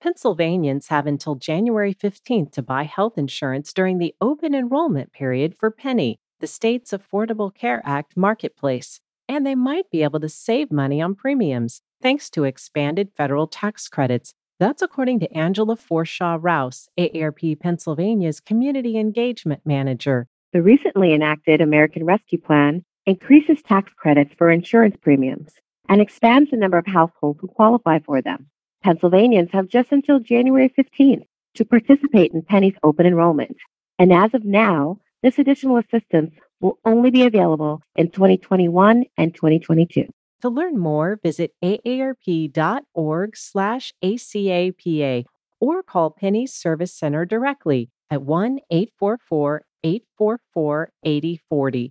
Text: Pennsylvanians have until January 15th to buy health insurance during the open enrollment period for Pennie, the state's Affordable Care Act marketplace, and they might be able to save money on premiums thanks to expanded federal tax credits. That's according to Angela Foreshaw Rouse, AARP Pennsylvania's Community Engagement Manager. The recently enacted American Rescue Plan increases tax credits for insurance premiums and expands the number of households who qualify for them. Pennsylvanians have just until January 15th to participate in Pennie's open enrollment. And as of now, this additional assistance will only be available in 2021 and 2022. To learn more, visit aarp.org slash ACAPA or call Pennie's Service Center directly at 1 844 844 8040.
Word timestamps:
Pennsylvanians 0.00 0.88
have 0.88 1.06
until 1.06 1.34
January 1.34 1.92
15th 1.92 2.52
to 2.52 2.62
buy 2.62 2.84
health 2.84 3.18
insurance 3.18 3.70
during 3.70 3.98
the 3.98 4.14
open 4.18 4.54
enrollment 4.54 5.12
period 5.12 5.54
for 5.58 5.70
Pennie, 5.70 6.18
the 6.40 6.46
state's 6.46 6.92
Affordable 6.92 7.54
Care 7.54 7.82
Act 7.84 8.16
marketplace, 8.16 9.00
and 9.28 9.44
they 9.44 9.54
might 9.54 9.90
be 9.90 10.02
able 10.02 10.18
to 10.20 10.28
save 10.30 10.72
money 10.72 11.02
on 11.02 11.14
premiums 11.14 11.82
thanks 12.00 12.30
to 12.30 12.44
expanded 12.44 13.10
federal 13.14 13.46
tax 13.46 13.88
credits. 13.88 14.32
That's 14.58 14.80
according 14.80 15.20
to 15.20 15.36
Angela 15.36 15.76
Foreshaw 15.76 16.38
Rouse, 16.40 16.88
AARP 16.98 17.60
Pennsylvania's 17.60 18.40
Community 18.40 18.96
Engagement 18.96 19.60
Manager. 19.66 20.28
The 20.54 20.62
recently 20.62 21.12
enacted 21.12 21.60
American 21.60 22.04
Rescue 22.04 22.38
Plan 22.38 22.84
increases 23.04 23.62
tax 23.62 23.92
credits 23.98 24.32
for 24.38 24.50
insurance 24.50 24.96
premiums 25.02 25.52
and 25.90 26.00
expands 26.00 26.50
the 26.50 26.56
number 26.56 26.78
of 26.78 26.86
households 26.86 27.40
who 27.40 27.48
qualify 27.48 27.98
for 27.98 28.22
them. 28.22 28.46
Pennsylvanians 28.82 29.50
have 29.52 29.68
just 29.68 29.92
until 29.92 30.20
January 30.20 30.72
15th 30.78 31.24
to 31.54 31.64
participate 31.64 32.32
in 32.32 32.42
Pennie's 32.42 32.74
open 32.82 33.06
enrollment. 33.06 33.56
And 33.98 34.12
as 34.12 34.32
of 34.34 34.44
now, 34.44 34.98
this 35.22 35.38
additional 35.38 35.76
assistance 35.76 36.32
will 36.60 36.78
only 36.84 37.10
be 37.10 37.24
available 37.24 37.82
in 37.96 38.10
2021 38.10 39.04
and 39.16 39.34
2022. 39.34 40.06
To 40.42 40.48
learn 40.48 40.78
more, 40.78 41.18
visit 41.22 41.52
aarp.org 41.62 43.36
slash 43.36 43.92
ACAPA 44.02 45.24
or 45.60 45.82
call 45.82 46.10
Pennie's 46.10 46.54
Service 46.54 46.94
Center 46.94 47.26
directly 47.26 47.90
at 48.10 48.22
1 48.22 48.60
844 48.70 49.62
844 49.84 50.90
8040. 51.04 51.88